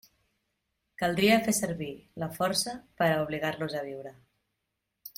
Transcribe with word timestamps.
Caldria 1.01 1.35
fer 1.49 1.53
servir 1.57 1.91
la 2.23 2.31
força 2.39 2.73
per 3.03 3.11
a 3.13 3.23
obligar-los 3.27 3.81
a 3.83 3.87
viure. 3.93 4.19